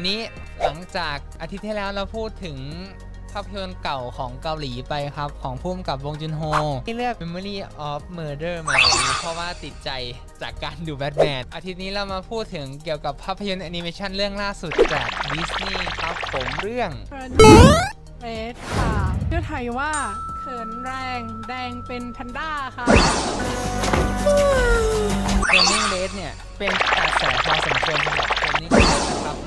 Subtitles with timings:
[0.00, 0.22] วันนี้
[0.64, 2.58] หลังจากอาทิตย์ที่แล้วเราพูดถึง
[3.32, 6.42] ภาพยนตร์เก่าของเกาหลีไปครับ ของผู้กำกับบงจุนโฮ
[6.86, 7.56] ที่เลือก Memory
[7.90, 9.90] of Murder มาวันนี้เพราะว่าติดใจ
[10.42, 16.90] จากการดูแบทแมนอาทิตย์นี้เรามาพูดถึงเกี่ยวกับภาพยนตร์แอนิเมชันเรื่องล่าสุดจากดิสนีย์ครับผมเรื่อง
[18.22, 18.92] เอสค่ะ
[19.28, 19.92] ชื่อไทยว่า
[20.38, 22.86] เขินแรงแดงเป็นแพนด้าค่ะ
[25.50, 28.37] Turning Red เนี่ยเป็นกระแสพอสมควรสำหรับ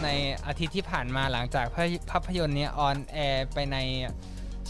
[0.03, 0.09] ใน
[0.45, 1.65] อาทิตย์ที่ผ่านมาหลังจาก
[2.11, 3.77] ภาพยนตร์นี้ on air ไปใน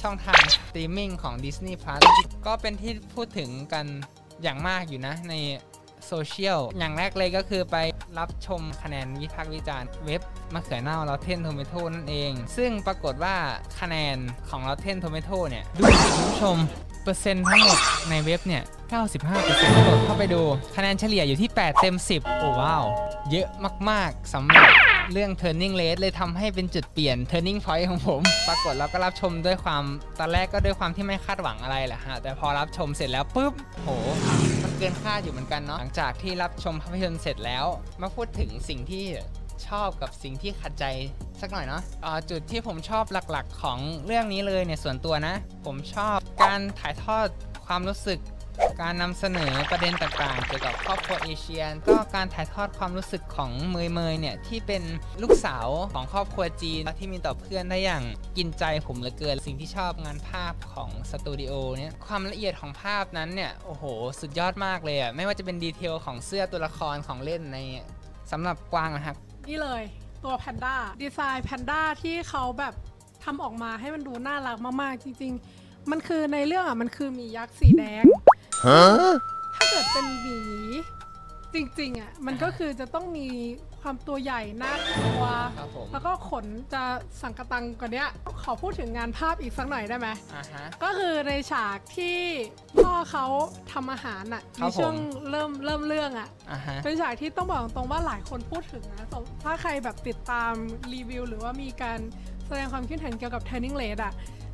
[0.02, 2.04] ช่องทางสตรีมมิ่งของ Disney Plus
[2.46, 3.86] ก็เป็นที่พูดถึงกัน
[4.44, 5.34] อย่างมากอยู่นะใน
[6.08, 7.78] โซเชียล อย่างแรกเลยก็คือไป
[8.20, 10.22] รับชมคะแนนวิพากษ์วิจารณ์เว็บ
[10.54, 13.36] มะเขือเน่า Rotten Tomato นั่นเอง ซึ่งปรากฏว่า
[13.80, 14.18] คะแนน
[14.50, 15.84] ของ Rotten Tomato เนี่ย ดู
[16.28, 16.58] ผู้ชม
[17.04, 17.78] เปอร์เซ็นต์ทั้งหมด
[18.10, 20.42] ในเว็บเนี่ย 95%กดเข้าไปดู
[20.76, 22.84] คะแนนเฉลี่ยอยู่ที่ 8 เต็ม 10 โอ้ว้าว
[23.32, 23.48] เยอะ
[23.90, 24.70] มาก ๆสำหรับ
[25.14, 29.84] เรื่อง Turning Red เลยทำให้เป็นจุดเปลี่ยน Turning Point ของผม ปรากฏเราก็รับชมด้วยความ
[30.20, 33.54] ตอนแรกก็ด้วยความที่ไม่คาดหวังอะไรแหละฮะแต่พอรับชมเสร็จแล้วปุ๊บ
[33.84, 33.90] โห
[34.64, 37.66] มันเกินคาดอยู่เหมือนกันเนาะหลังจากที่รับชมภาพยนตร์เสร็จแล้ว
[38.02, 39.06] มาพูดถึงสิ่งที่
[39.68, 40.86] ชอบกับสิ่งที่ขัดใจ
[41.42, 41.82] สักหน่อยเนาะ
[42.30, 47.28] จุดที่ผมชอบหลักๆ ของเรื่องนี้เลยเนี่ยส่วนตัวนะ ผมชอบการถ่ายทอด
[47.66, 48.20] ความรู้สึก
[48.82, 54.84] การนำเสนอประเด็นต่างๆ เกี่ยวกับครอบครัวเอเชียน ก็การถ่ายทอดความรู้สึกของเมยเมยเนี่ย ที่เป็น
[55.22, 58.04] ลูกสาวของครอบครัวจีนที่มีต่อเพื่อนได้อย่าง
[58.38, 63.84] กินใจผมเหลือเกิน สิ่งที่ชอบงานภาพของสตูดิโอเนี่ยความละเอียดของภาพนั้นเนี่ย โอ้โห
[64.20, 67.58] สุดยอดมากเลยอะไม่ว่าจะเป็นดีเทลของเสื้อตัวละครของเล่นใน
[68.32, 69.16] สำหรับกวางนะครับ
[69.50, 69.84] นี่เลย
[70.24, 72.74] ตัวแพนด้าดีไซน์แพนด้าที่เขาแบบ
[73.24, 78.06] ทำออกมาให้มันดูน่ารักมากๆจริง ๆ มันคือในเรื่องอะมันคือมียักษ์สีแดง
[79.56, 80.40] ถ้าเกิดเป็นหมี
[81.54, 83.28] จริงๆอะมันก็คือจะต้องมี
[83.82, 85.24] ความตัวใหญ่น่ากลัว
[85.58, 86.84] ครับผม แล้วก็ขนจะ
[87.22, 88.08] สังกะตังกว่าเนี้ย
[88.44, 92.18] ขอพูดถึงงานภาพอีกสักหน่อยได้ไหม อ่าฮะ ก็คือในฉากที่
[92.78, 93.26] พ่อเขา
[93.72, 100.54] ทำอาหารอะครัในบช่วงผมเริ่มเริ่มเรื่องอะ อ่าฮะ เป็นฉากที่ต้องบอกตรงๆว่าหลายคนพูดถึงนะสมถ้าใครแบบติดตาม
[100.94, 102.00] รีวิว หรือว่ามีการ
[102.48, 104.14] แสดงความคิดเห็นเกี่ยวกับ Turning Red อะ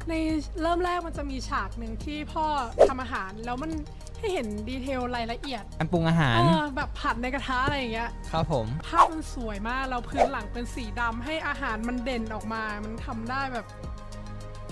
[0.10, 0.14] ใน
[0.62, 2.46] เริ่มแรกมันจะมีฉากหนึ่งที่พ่อ
[2.88, 3.72] ทำอาหารแล้วมัน
[4.20, 13.66] ให้เห็นดีเทลรายละเอียดการปรุงอาหาร เออแบบผัดในกระทะอะไรอย่างเงี้ย ครับผม ภาพมันสวยมากแล้วพื้นหลังเป็นสีดำให้อาหารมันเด่นออกมา มันทำได้แบบ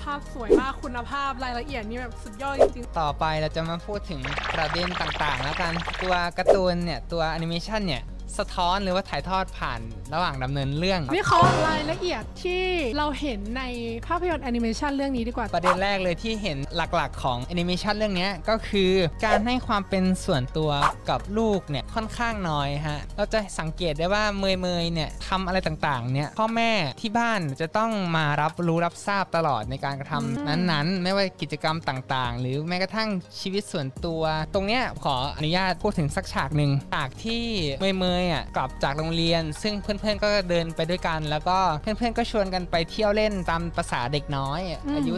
[0.01, 4.21] ภาพสวยมากคุณภาพรายละเอียดนี่แบบสุดยอดจริงๆต่อไปเราจะมาพูดถึง
[4.55, 5.73] ประเด็นต่างๆ แล้วกัน
[6.03, 8.03] ตัวการ์ตูนเนี่ย ตัวแอนิเมชันเนี่ย
[8.37, 9.79] สะท้อนหรือว่าถ่ายทอดผ่าน
[10.13, 12.63] ระหว่างดำเนินเรื่อง วิเคราะห์รายละเอียดที่
[12.97, 13.63] เราเห็นใน
[14.07, 18.91] ภาพยนตร์แอนิเมชันเรื่องนี้ดีกว่า ประเด็นแรกเลยที่เห็นหลักๆของแอนิเมชันเรื่องเนี้ยก็คือ
[19.25, 20.71] การให้ความเป็นส่วนตัว
[21.09, 26.71] กับลูกเนี่ยค่อนข้างน้อยฮะ เราจะสังเกตได้ว่าเหมยเหมยเนี่ยทำอะไรต่างๆเนี่ยพ่อแม่
[27.01, 33.09] ที่บ้านจะต้องมารับรู้รับทราบตลอดในการกระทำนั้นๆ ไม่ว่ากิจกรรมต่างๆ หรือแม้กระทั่ง
[33.39, 34.21] ชีวิตส่วนตัว
[34.53, 37.45] ตรงเนี้ยขออนุญาตพูดถึงสักฉากหนึ่งฉากที่
[37.81, 45.13] เมยเมยๆอะกลับจากโรงเรียน ซึ่งเพื่อนๆก็เดินไปด้วยกัน แล้วก็เพื่อนๆก็ชวนกันไปเที่ยวเล่นตามภาษาเด็กน้อยอืมอายุ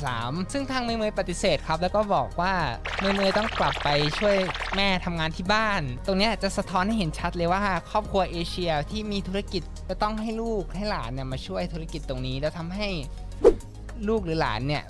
[0.00, 2.54] 12-13 ซึ่งทางเมย์เมย์ปฏิเสธครับแล้วก็บอกว่า
[3.00, 3.88] เมย์เมย์ต้องกลับไป
[4.18, 4.36] ช่วย
[4.76, 12.88] แม่ทำงานที่บ้าน ตรงเนี้ยจะสะท้อนให้เห็นชัดเลยว่า ครอบครัวเอเชียที่มีธุรกิจจะต้องให้ลูกให้หลานเนี่ยมาช่วยธุรกิจตรงนี้ แล้วทำให้
[14.08, 14.84] ลูกหรือหลานเนี่ย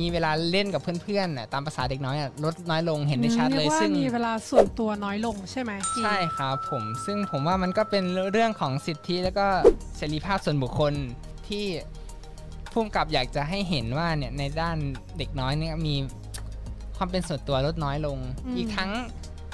[0.00, 5.72] มีเวลาเล่นกับเพื่อนๆน่ะตามภาษาเด็กน้อยอะลดน้อยลงเห็นได้ชัดเลยรีกว่าซึ่งมีเวลาส่วนตัวน้อยลงใช่ไหม
[6.04, 9.46] ใช่ครับผมซึ่งผมว่ามันก็เป็นเรื่องของสิทธิแล้วก็
[9.96, 10.92] เสรีภาพส่วนบุคคล
[11.48, 11.64] ที่
[12.72, 14.76] พุ่มกับอยากจะให้เห็นว่าเนี่ยในด้าน
[15.18, 15.94] เด็กน้อยเนี่ยมี
[16.96, 18.18] ความเป็นส่วนตัวลดน้อยลง
[18.56, 18.90] อีกทั้ง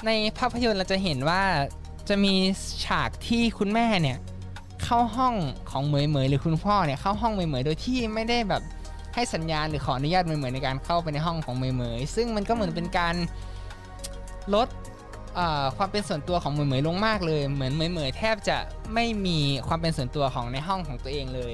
[0.05, 1.41] ในภาพยนตร์เราจะเห็นว่า
[2.09, 2.33] จะมี
[2.85, 4.17] ฉากที่คุณแม่เนี่ย
[4.83, 5.35] เข้าห้อง
[5.71, 8.61] ของเหมยเหมยหรือคุณพ่อเนี่ยเข้าห้องเหมยเหมยโดยที่ไม่ได้แบบ
[9.15, 13.15] ให้สัญญาณหรือขออนุญาตเหมยเหมยในการเข้าไปในห้องของเหมยเหมยซึ่งมันก็เหมือนเป็นการ
[14.55, 14.67] ลด
[15.77, 18.57] ความเป็นส่วนตัวของเหมยเหมยลงมากเลย เหมือนเหมยเหมยแทบจะ
[18.93, 21.53] ไม่มีความเป็นส่วนตัวของในห้องของตัวเองเลย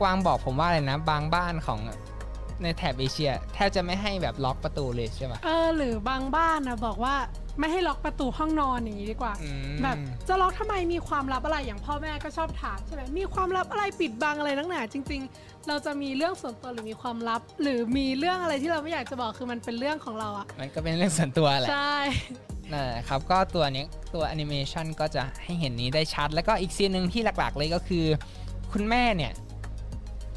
[0.00, 1.80] กวางบอกผมว่าอะไรนะ บางบ้านของ
[2.62, 7.14] ในแถบเอเชียแทบจะไม่ให้แบบล็อกประตูเลยใช่ปะเออหรือบางบ้านนะบอกว่า
[7.60, 9.96] ไม่ให้ล็อกประตูห้องนอนอย่างนี้ดีกว่า อืม แบบ
[10.28, 21.98] จะล็อกทำไมมีความลับอะไรอย่างพ่อแม่ก็ชอบถามใช่ไหมมีความลับอะไรปิดบังอะไรนักหนาจริง ๆ เราจะมีเรื่องส่วนตัวหรือมีความลับ หรือมีเรื่องอะไรที่เราไม่อยากจะบอกคือมันเป็นเรื่องของเราอะมันก็เป็นเรื่องส่วนตัวแหละ ใช่
[22.72, 23.84] นั่นแหละครับก็ตัวนี้
[24.14, 28.04] ตัวแอนิเมชันก็จะให้เห็นนี้ได้ชัด แล้วก็อีกซีนหนึ่งที่หลักๆเลยก็คือ
[28.72, 29.32] คุณแม่เนี่ย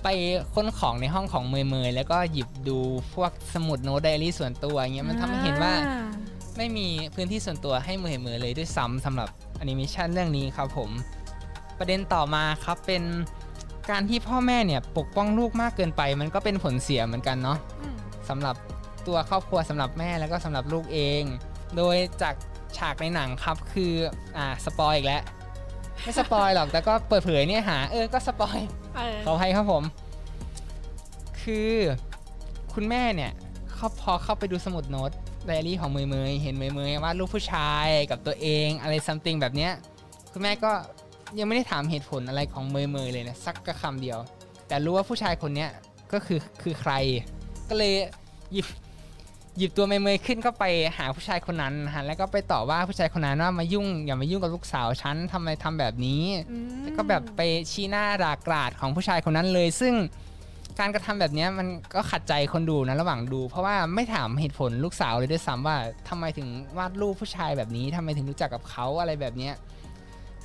[0.03, 0.07] ไป
[0.53, 2.77] ค้นของในห้องของเหมยเหมยแล้วก็หยิบดู
[3.15, 5.97] พวกสมุดโน้ตไดอารี่ส่วนตัวอย่างเงี้ยมันทำให้เห็นว่าอ่
[6.57, 10.89] ไม่มีพื้นที่ส่วนตัวให้เหมยเหมยเลยด้วยซ้ำสำหรับแอนิเมชันเรื่องนี้ครับผม
[11.79, 13.03] ประเด็นต่อมาครับเป็น
[13.89, 17.97] การที่พ่อแม่เนี่ยปกป้องลูกมากเกินไป มันก็เป็นผลเสียเหมือนกันเนาะอืม
[18.29, 18.55] สำหรับ
[19.07, 21.23] ตัวครอบครัวสำหรับแม่แล้วก็สำหรับลูกเอง
[21.77, 22.35] โดยจาก
[22.77, 23.93] ฉากในหนังครับคือ
[24.37, 25.21] อ่า spoil อีกแล้ว
[26.03, 28.59] ไม่ spoil หรอกแต่ก็เปิดเผยเนี่ยหา เออก็ spoil
[28.95, 29.83] เออขออภัยครับผม
[31.41, 31.71] คือ
[32.73, 33.31] คุณแม่เนี่ย
[33.73, 35.11] เขาพอเข้าไปดูสมุดโน้ต
[35.45, 39.71] ไดอารี่ของเหมยเหมยเห็นเหมยเหมยวาดรูปผู้ชายกับตัวเองอะไร something แบบเนี้ย
[40.31, 40.71] คุณแม่ก็
[41.39, 44.19] ยังไม่ได้ถามเหตุผลอะไรของเหมยเหมยเลยนะสักกระคำเดียว
[44.67, 45.69] แต่รู้ว่าผู้ชายคนเนี้ย
[46.13, 46.93] ก็คือคือใคร
[47.69, 47.93] ก็เลย
[48.53, 48.67] หยิบ
[49.61, 50.65] หยิบตัวเมยเมยๆขึ้นก็ไป
[50.97, 57.41] หาผู้ชายคนนั้นนะฮะแล้วก็ไปต่อว่าผู้ชายคนนั้นว่ามายุ่งอย่ามายุ่งกับลูกสาวฉันทำไมทำแบบนี้อืมแล้วก็แบบไป
[57.71, 59.93] ชี้หน้าด่ากราดของผู้ชายคนนั้นเลย ซึ่ง
[60.79, 65.77] การกระทำแบบเนี้ยมันก็ขัดใจคนดูนะระหว่างดู เพราะว่าไม่ถามเหตุผลลูกสาวเลยด้วยซ้ำว่า
[66.09, 66.47] ทำไมถึง
[66.77, 69.53] วาดรูปผู้ชายแบบนี้ทำไมถึงรู้จักกับเขาอะไรแบบเนี้ย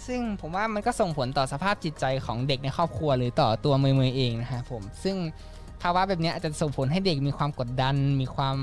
[0.07, 5.17] ซึ่งผมว่ามันก็ส่งผลต่อสภาพจิตใจของเด็กในครอบครัวหรือต่อตัวเมย์เมย์เองนะฮะผมซึ่ง
[5.83, 8.57] ภาวะแบบเนี้ยอาจจะส่งผลให้เด็กมีความกดดัน มีความ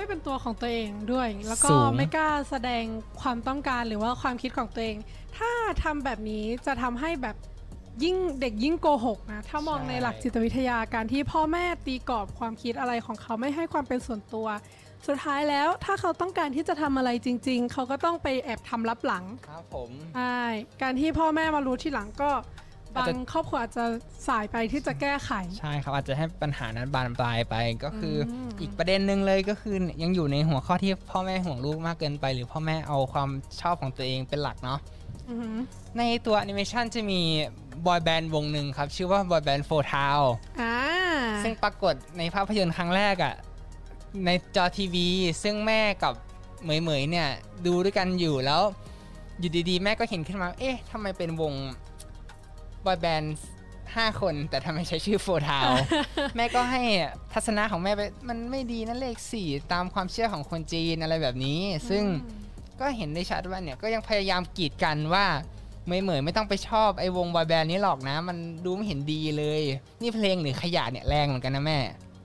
[0.00, 2.84] ไม่เป็นตัวของตัวเองด้วย แล้วก็สูง ไม่กล้าแสดง
[3.20, 4.96] ความต้องการหรือว่าความคิดของตัวเอง
[5.38, 5.50] ถ้า
[5.84, 7.36] ทำแบบนี้จะทำให้แบบ
[8.04, 14.46] ยิ่งเด็กยิ่งโกหกนะ ถ้ามองในหลักจิตวิทยาการที่พ่อแม่ตีกรอบความคิดอะไรของเขาไม่ให้ความเป็นส่วนตัว
[15.06, 20.42] สุดท้ายแล้วถ้าเขาต้องการที่จะทำอะไรจริง ๆ เขาก็ต้องไปแอบทำลับหลัง ครับผม ใช่
[20.82, 23.84] การที่พ่อแม่มารู้ทีหลังก็อา บาจจะงครอบครัวอาจจะ
[24.28, 27.54] สายไปที่จะแก้ไข ใช่ครับอาจจะให้ปัญหานั้นบานปลายไป
[27.84, 33.28] ก็คืออมอีกประเด็นหนึ่งเลยก็คือยังอยู่ในหัวข้อที่พ่อแม่ห่วงลูกมากเกินไป หรือพ่อแม่เอาความ
[33.60, 34.78] ชอบของตัวเองเป็นหลักเนาะ
[35.28, 35.56] อือหือ
[35.98, 37.20] ในตัวแอนิเมชันจะมี
[37.86, 40.20] บอยแบนด์วงหนึ่งครับ ชื่อว่าบอยแบนด์โฟทาว
[40.60, 40.76] อ่า
[41.42, 43.34] ซึ่งปรากฏในภาพยนตร์ครั้งแรกอะ่ะ
[44.26, 45.06] ในจอทีวี
[45.42, 46.14] ซึ่งแม่กับ
[46.62, 47.28] เหมยเหมยๆเนี่ย
[47.66, 48.62] ดูด้วยกันอยู่แล้ว
[49.38, 51.54] อยู่ดีๆ แม่ก็เห็นขึ้นมา เอ๊ะทำไมเป็นวง
[52.86, 53.36] บอยแบนด์
[53.96, 55.70] ห้าคนแต่ทำไมใช้ชื่อโฟทาว
[56.36, 56.82] แม่ก็ให้
[57.32, 61.60] ทัศนะของแม่ไปมันไม่ดีนะเลขสี่ตามความเชื่อของคนจีนอะไรแบบนี้
[61.90, 62.04] ซึ่ง
[62.80, 65.26] ก็เห็นได้ชัดว่าเนี่ยก็ยังพยายามกีดกันว่า
[65.84, 69.62] เหมยเหมยไม่ต้องไปชอบไอ้วงบอยแบนด์นี้หรอกนะ มันดูไม่เห็นดีเลย
[70.02, 71.78] นี่เพลงหรือขยะเนี่ยแรงเหมือนกันนะแม่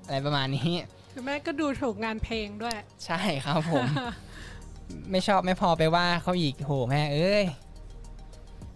[0.06, 0.72] อะไรประมาณนี้
[1.12, 2.76] คือแม่ก็ดูถูกงานเพลงด้วย
[3.06, 3.86] ใช่ครับผม
[5.12, 7.46] ไม่ชอบไม่พอไปว่าเขาอีกโหแม่เอ้ย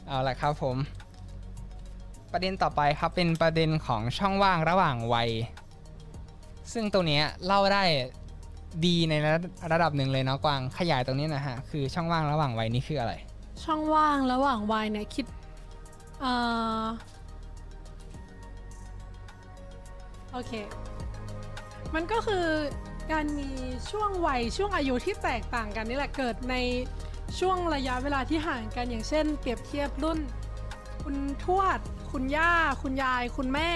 [0.08, 0.78] เอาละครับผม
[2.32, 5.30] ประเด็นต่อไปครับเป็นประเด็นของช่องว่างระหว่างวัย
[6.74, 7.84] ซึ่งตรงเนี้เล่าได้
[8.86, 9.34] ดีในระ
[9.72, 13.14] ระดับหนึ่งเลยเนาะกวางขยายตรงนี้นะฮะคือช่องว่างระหว่างวัยนี่คืออะไร
[13.64, 15.26] ช่องว่างระหว่างวัยเนี่ยคิด
[16.22, 16.34] เอ่
[16.84, 16.86] อ
[20.32, 20.52] โอเค
[21.96, 22.46] มันก็คือ
[23.12, 23.50] การมี
[23.92, 26.56] ช่วงวัยช่วงอายุที่แตกต่างกันนี่แหละเกิดใน
[27.40, 30.20] ช่วงระยะเวลาที่ห่างกันอย่างเช่น เปรียบเทียบรุ่น
[31.04, 31.80] คุณทวด
[32.12, 32.52] คุณย่า
[32.84, 33.72] คุณยาย คุณแม่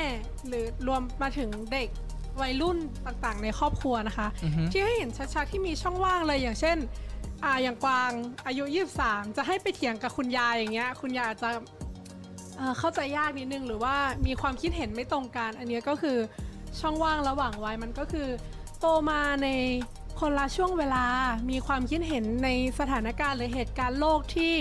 [0.47, 1.89] หรือรวมมาถึงเด็ก
[2.41, 6.77] วัยรุ่นต่างๆ ในครอบครัวนะคะ อือฮึ ที่ให้เห็นชัดๆที่มีช่องว่างเลยอย่างเช่น
[7.43, 8.11] อ่าอย่างกวาง
[8.47, 8.63] อายุ
[8.99, 11.49] 23 จะให้ไปเถียงกับคุณยายอย่างเงี้ย คุณยายอาจจะ
[12.57, 13.95] เอ่อเข้าใจยากนิดนึงหรือว่า
[14.27, 16.17] มีความคิดเห็นไม่ตรงกัน อันเนี้ยก็คือ
[16.79, 18.27] ช่องว่างระหว่างวัยมันก็คือ
[18.79, 19.49] โตมาใน
[20.19, 21.05] คนละช่วงเวลา
[21.49, 22.49] มีความคิดเห็นใน
[22.79, 24.53] สถานการณ์หรือเหตุการณ์โลกที่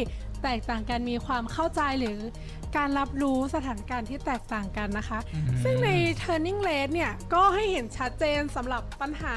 [0.42, 2.18] แตกต่างกันมีความเข้าใจหรือ
[2.76, 5.18] การรับรู้สถานการณ์ที่แตกต่างกันนะคะ
[5.62, 5.90] ซึ่งใน
[6.22, 9.36] Turning Red เนี่ย ก็ให้เห็นชัดเจนสำหรับปัญหา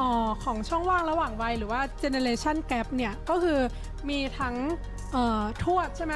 [0.00, 3.60] ออของช่องว่างระหว่างวัยหรือว่า Generation Gap เนี่ย ก็คือ
[4.08, 4.54] มีทั้ง
[5.12, 6.14] เอ่อทวดใช่ไหม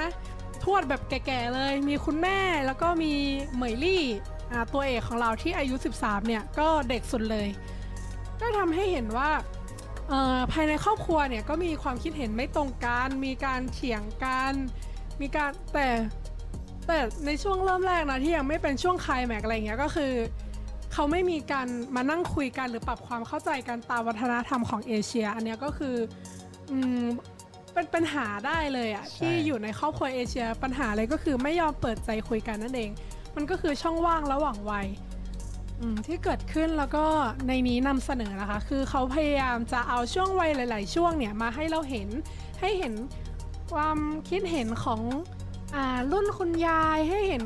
[0.65, 3.13] ทวดแบบแก่ๆเลย มีคุณแม่แล้วก็มี
[3.55, 4.05] เหมยลี่
[4.53, 7.49] อ่าตัวเอกของเราที่อายุ 13 เนี่ย ก็เด็กสุดเลย
[8.41, 9.31] ก็ทำให้เห็นว่า
[10.09, 14.53] เอ่อภายในครอบครัวเนี่ยก็มีความคิดเห็นไม่ตรงกัน มีการเถียงกัน
[15.21, 15.89] มีการแต่
[16.87, 20.13] แต่ในช่วงเริ่มแรกนะที่ยังไม่เป็นช่วงคลายแม็กอะไรเงี้ยก็คือ
[20.93, 25.97] เขาไม่มีการมานั่งคุยกันหรือปรับความเข้าใจกันตามวัฒนธรรมของเอเชีย อันเนี้ยก็คือ
[26.71, 27.05] อืม
[27.75, 32.91] เป็นปัญหาได้เลยอะที่อยู่ในครอบครัวเอเชียปัญหาเลยก็คือไม่ยอมเปิดใจคุยกันนั่นเอง
[33.37, 34.87] มันก็คือช่องว่างระหว่างวัย
[36.07, 37.05] ที่เกิดขึ้นแล้วก็
[37.49, 42.09] ในนี้นำเสนอนะคะ คือเขาพยายามจะเอาช่วงวัยหลาย ๆ ช่วงเนี่ยมาให้เราเห็น
[42.61, 42.95] ให้เห็น
[43.73, 43.99] ความ
[44.29, 45.01] คิดเห็นของ
[45.75, 47.45] อ่ารุ่นคุณยายให้เห็น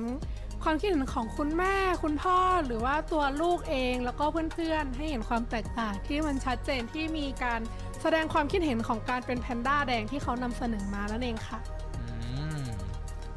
[0.63, 7.61] ความคิดเห็นของคุณแม่คุณพ่อหรือว่าตัวลูกเองแล้วก็เพื่อนๆ ให้เห็นความแตกต่างที่มันชัดเจนที่มีการ
[8.03, 11.59] แสดงความคิดเห็นของการเป็นแพนด้าแดงที่เขานำเสนอมานั่นเองค่ะ
[11.97, 12.63] อืม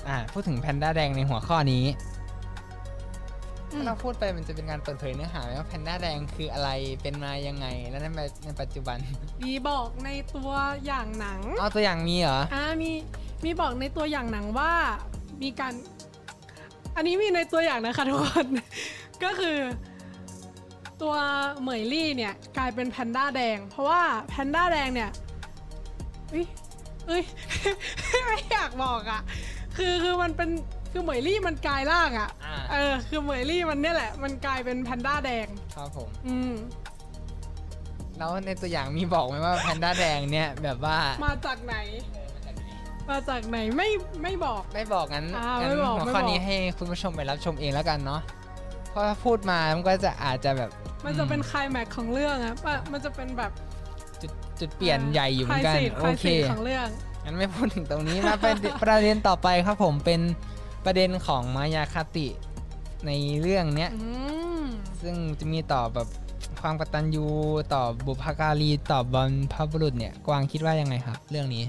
[0.08, 1.86] อ่าพูดถึงแพนด้าแดงในหัวข้อนี้
[3.72, 6.70] อืมถ้าเราพูดไปมันจะเป็นการเปิดเผยเนื้อหาไหมว่าแพนด้าแดงคืออะไร
[7.02, 8.98] เป็นมายังไง แล้วในปัจในปัจจุบัน
[9.46, 10.52] มีบอกในตัว
[10.86, 12.92] อย่างหนังเอาตัวอย่างมีเหรอ อ่ามี
[13.44, 14.72] มีบอกในตัวอย่างหนังว่า
[15.42, 15.74] มีการ
[16.96, 18.48] อันนี้มีในตัวอย่างนะคะทุกคน
[19.24, 19.58] ก็คือ
[21.02, 21.16] ตัว
[21.62, 25.10] เหมยลี่เนี่ยกลายเป็นแพนด้าแดง เพราะว่าแพนด้าแดงเนี่ย
[26.30, 26.46] เอ้ย
[27.08, 27.24] เอ้ย
[28.26, 29.22] ไม่อยากบอกอะ่ะ
[29.78, 30.50] คือคือมันเป็น
[30.92, 36.54] คือเหมยลี่มันกลายร่างอะ่ะ อ่า เออ คือเหมยลี่มันเนี่ยแหละ มันกลายเป็นแพนด้าแดง ครับผม อืม
[38.18, 41.76] แล้วในตัวอย่างมีบอกไหมว่าแพนด้าแดงเนี่ยแบบว่า มาจากไหน
[43.10, 43.90] มาจากไหนไม่
[44.24, 48.22] ไม่บอก ไม่บอกงั้นอ่างั้นไม่บอกหัวไม่ข้อบอก นี้ให้คุณผู้ชมไปรับชมเองแล้วกันเนาะ
[48.90, 50.70] เพราะถ้าพูดมามันก็จะอาจจะแบบ
[51.06, 53.52] มันจะเป็นอืไคลแม็กซ์ของเรื่องอะปะมันจะเป็นแบบ
[54.22, 56.88] จุดจุดเปลี่ยนใหญ่อยู่เหมือนกันไคลซีดโอไคลเค ซีดของเรื่อง
[57.26, 60.22] งั้นไม่พูดถึงตรงนี้มาเป็นประเด็นต่อไปครับผมเป็น
[60.86, 62.28] ประเด็นของมายาคติ
[63.08, 64.10] ในเรื่องเนี้ย อื
[64.62, 64.64] ม
[65.02, 66.08] ซึ่งจะมีต่อแบบ
[66.62, 67.26] ความกตัญญู
[67.74, 71.64] ต่อบุพการีต่อบรรพบุรุษเนี่ย กวางคิดว่ายังไงครับ เรื่องนี้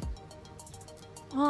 [1.35, 1.49] เอ่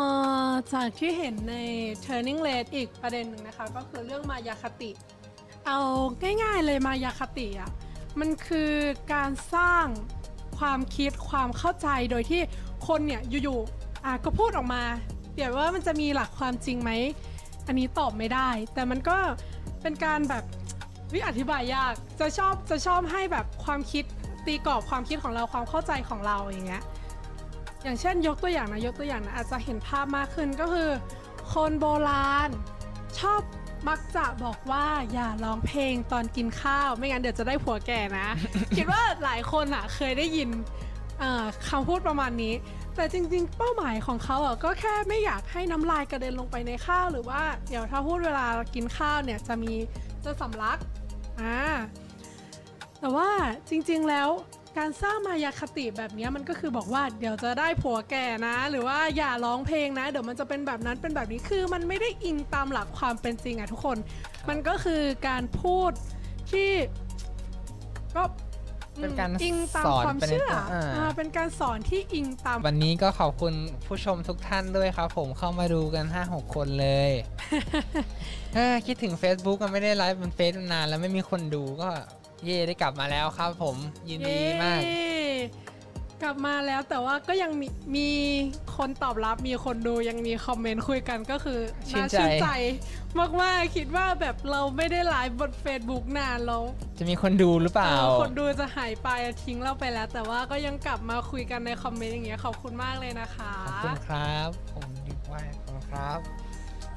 [0.48, 1.56] อจากที่เห็นใน
[2.04, 4.90] Turning Red อีกประเด็นหนึ่งนะคะ ก็คือเรื่องมายาคติ
[5.66, 5.78] เอา
[6.42, 7.70] ง่ายๆเลยมายาคติอะ
[8.20, 8.72] มันคือ
[9.14, 9.86] การสร้าง
[10.58, 12.40] ความคิดความเข้าใจโดยที่
[12.88, 14.82] คนเนี่ยอยู่ๆอะก็พูดออกมา
[15.34, 16.90] เดี๋ยวว่ามันจะมีหลักความจริงไหม
[17.66, 19.16] อันนี้ตอบไม่ได้ แต่มันก็
[19.82, 20.44] เป็นการแบบ
[21.12, 24.04] วิอธิบายยากจะชอบจะชอบให้แบบความคิด
[24.46, 26.82] ตีกรอบความคิดของเราความเข้าใจของเราอย่างเงี้ย
[27.82, 30.90] อย่างเช่นยกตัวอย่างนะยกตัวอย่างนะอาจจะเห็นภาพมากขึ้นก็คือ
[31.52, 32.48] คนโบราณ
[33.18, 33.40] ชอบ
[33.88, 38.28] มักจะบอกว่าอย่าร้องเพลงตอนกินข้าว ไม่งั้นเดี๋ยวจะได้ผัวแก่นะ
[38.76, 40.48] คิดว่าหลายคนอะเคยได้ยิน
[41.68, 42.54] คำพูดประมาณนี้
[42.96, 49.72] แต่จริงๆ เป้าหมายของเขาอะก็แค่ไม่อยากให้น้ำลายกระเด็นลงไปในข้าวหรือว่าเดี๋ยวถ้าพูดเวลากินข้าวเนี่ยจะมี
[50.24, 50.78] จะสำลัก
[51.40, 51.58] อ่า
[53.00, 53.28] แต่ว่า
[53.68, 54.28] จริงๆแล้ว
[54.78, 63.98] การสร้างมายาคติแบบเนี้ยมันก็คือบอกว่าเดี๋ยวจะได้ผัวแก่นะ หรือว่าอย่าร้องเพลงนะ เดี๋ยวมันจะเป็นแบบนั้นเป็นแบบนี้คือมันไม่ได้อิงตามหลักความเป็นจริงอะทุกคน
[64.48, 65.92] มันก็คือการพูด
[66.50, 66.70] ที่
[68.16, 68.22] ก็
[69.00, 73.54] เป็นการอิงตามสอนความไปในเชื่อตัวอ่าอ่าเป็นการสอนที่อิงตาม วันนี้ก็ขอบคุณ
[73.86, 77.10] ผู้ชมทุกท่านด้วยครับ ผมเข้ามาดูกัน 5-6 คนเลย
[78.54, 81.90] เออคิดถึง Facebook ก็ไม่ได้ไลฟ์บนเฟซนานแล้วไม่มีคนดูก็
[82.44, 83.76] เย่ได้กลับมาแล้วครับผม
[84.08, 85.12] ยินดีมาก เย้
[86.22, 88.08] กลับมาแล้วแต่ว่าก็ยังมีมี
[88.76, 92.48] คนตอบรับมีคนดูยังมีคอมเมนต์คุยกันก็คือชื่นน่าใจ ชื่นใจ
[93.42, 96.62] มากๆคิดว่าแบบเราไม่ได้ไลฟ์บน Facebook นานแล้ว
[96.98, 99.08] จะมีคนดูหรือเปล่า เออคนดูจะหายไป
[99.44, 106.18] ทิ้งเราไปแล้ว แต่ว่าก็ยังกลับมาคุยกันในคอมเมนต์อย่างเงี้ยขอบคุณมากเลยนะคะ ขอบคุณครับ ผมดีว่าขอบคุณครับ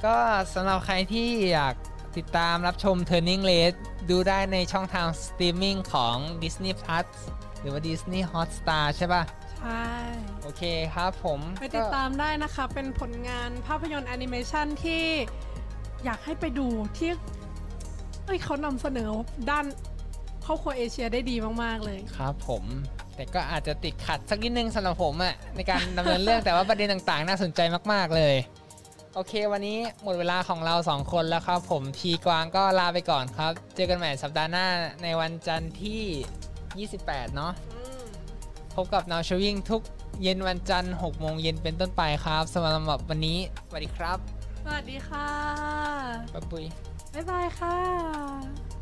[0.05, 0.15] ก็
[0.53, 1.75] สำหรับใครที่อยาก
[2.17, 3.73] ติดตามรับชม Turning Red
[4.09, 7.07] ดูได้ในช่องทางสตรีมมิ่งของ Disney Plus
[7.59, 9.23] หรือว่า Disney Hotstar ใช่ป่ะ
[9.59, 9.85] ใช่
[10.43, 10.63] โอเค
[10.95, 15.03] ครับผมไปติดตามได้นะคะ เป็นผลงานภาพยนตร์แอนิเมชันที่
[16.05, 16.67] อยากให้ไปดู
[16.97, 17.11] ที่
[18.25, 19.09] เอ้ยเขานำเสนอ
[19.51, 19.65] ด้าน
[20.45, 22.63] ครอบครัวเอเชียได้ดีมากๆเลยครับผม
[23.15, 27.59] แต่ก็อาจจะติดขัดสักนิดนึงสำหรับผมอะในการดำเนินเรื่องแต่ว่าประเด็นต่างๆ น่าสนใจ
[27.93, 28.35] มากๆเลย
[29.15, 34.67] โอเค วันนี้หมดเวลาของเราสองคนแล้วครับ ผมทีกวางก็ลาไปก่อนครับ เจอกันใหม่สัปดาห์หน้า
[35.03, 37.51] ในวันจันทร์ที่ 28 เนาะ
[38.75, 39.81] พบกับ Now Showing ทุก
[40.21, 44.17] เย็นวันจันทร์6โมงเย็นเป็นต้นไปครับสำหรับวันนี้สวัสดีครับ
[44.63, 45.27] สวัสดีค่ะ
[46.33, 46.65] บ๊ายบาย
[47.13, 48.74] บ๊ายบายค่ะ